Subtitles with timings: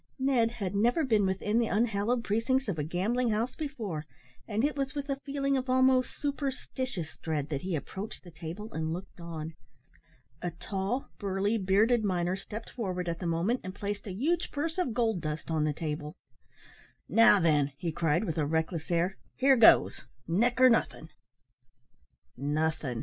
[0.17, 4.07] Ned had never been within the unhallowed precincts of a gambling house before,
[4.47, 8.73] and it was with a feeling of almost superstitious dread that he approached the table,
[8.73, 9.53] and looked on.
[10.41, 14.79] A tall, burly, bearded miner stepped forward at the moment and placed a huge purse
[14.79, 16.15] of gold dust on the table
[17.07, 21.09] "Now, then," he cried, with a reckless air, "here goes neck or nothin'."
[22.35, 22.99] "Nothin'!"